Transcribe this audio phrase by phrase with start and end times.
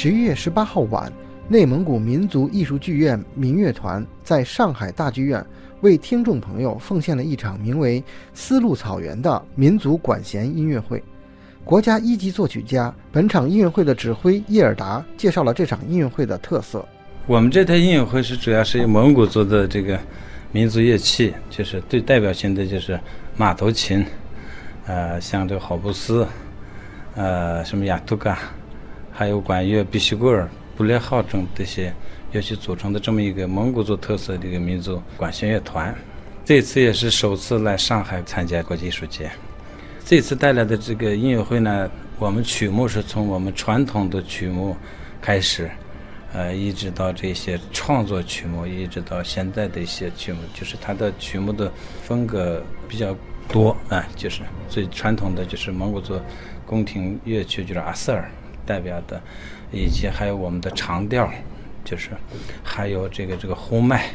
[0.00, 1.12] 十一月十八号晚，
[1.48, 5.44] 内蒙古民族艺术剧院民乐团在上海大剧院
[5.80, 8.00] 为听众朋友奉献了一场名为
[8.32, 11.02] 《丝路草原》的民族管弦音乐会。
[11.64, 16.86] 国家一级作曲家、本场音乐会的指挥叶尔达介绍了这场音乐会的特色。
[17.26, 19.98] 我们这台音乐会是主要是以蒙古族的这个
[20.52, 22.96] 民族乐器，就是最代表性的就是
[23.36, 24.06] 马头琴，
[24.86, 26.24] 呃，像这个好布斯，
[27.16, 28.38] 呃，什么雅图嘎。
[29.18, 31.92] 还有管乐、必须棍儿、布列号等这些
[32.30, 35.92] 乐器组成的这么一个蒙古族特色的一个民族管弦乐团，
[36.44, 39.28] 这次也是首次来上海参加国际艺术节。
[40.04, 44.76] 这次带来的这个音乐会呢，我们曲目是从我们传统的曲目
[45.20, 45.68] 开始，
[46.32, 51.72] 呃，一直到这些创作曲目，一直到现在的一些曲目，就是它的曲目的
[52.04, 53.16] 风格比较
[53.48, 56.20] 多啊，就是最传统的就是蒙古族
[56.64, 58.30] 宫廷乐曲，就是阿瑟尔。
[58.68, 59.18] 代表的，
[59.72, 61.26] 以及还有我们的长调，
[61.82, 62.10] 就是
[62.62, 64.10] 还有这个这个呼麦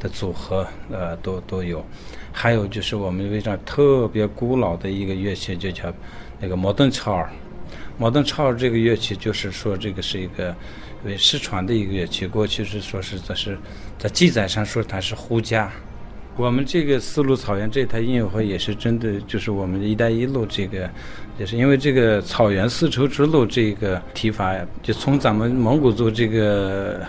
[0.00, 1.84] 的组合，呃，都都有。
[2.32, 5.92] 还有就是我们非常特别古老的一个乐器，就叫
[6.40, 7.30] 那个摩登超儿。
[7.98, 10.52] 摩登超儿这个乐器，就是说这个是一个
[11.04, 12.26] 为失传的一个乐器。
[12.26, 13.56] 过去是说是在是
[13.98, 15.70] 在记载上说它是呼家。
[16.34, 20.88] 我们这个丝路草原这台音乐会也是针对，就是我们“一带一路”这个，
[21.38, 27.00] 也是因为这个草原丝绸之路这个提法，就从咱们蒙古族这个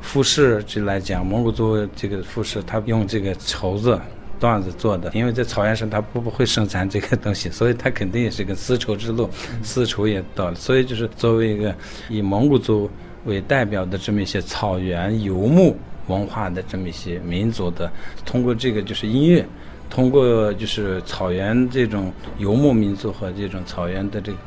[0.00, 4.00] 服饰这来讲，蒙古族这个服饰，它用这个绸子
[4.40, 9.30] 缎子做的，因为在草原上它不不会生产这个东西，所以它肯定也是个丝绸之路，
[9.62, 11.72] 丝绸也到了，所以就是作为一个
[12.08, 12.90] 以蒙古族
[13.26, 15.76] 为代表的这么一些草原游牧。
[16.06, 17.90] 文化的这么一些民族的，
[18.24, 19.44] 通过这个就是音乐，
[19.88, 24.38] 通过就是草原这种游牧民族和这种草原的这个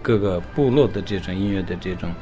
[0.00, 2.12] 各个部落的这种音乐的这种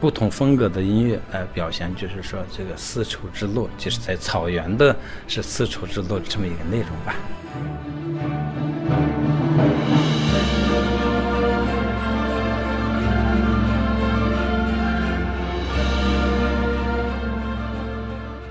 [0.00, 4.94] 不同风格的音乐来表现，就是说这个丝绸之路就是在草原的
[5.28, 8.61] 是丝绸之路这么一个内容吧。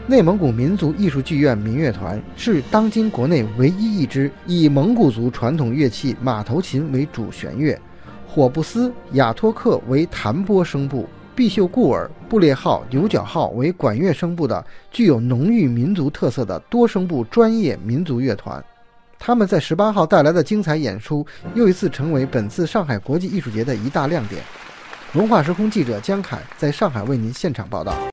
[0.07, 7.79] 内蒙古民族艺术剧院民乐团是当今国内唯一一支以蒙古族传统乐器马头琴为主旋乐，
[8.27, 18.61] 火布斯、雅托克为弹拨声部，毕秀固尔、布列号、牛角号为管乐声部的具有浓郁民族特色的多声部专业民族乐团。
[19.17, 24.41] 他们在十八号带来的精彩演出，又一次成为本次上海国际艺术节的一大亮点。
[25.13, 28.10] 文化时空记者江凯在上海为您现场报道。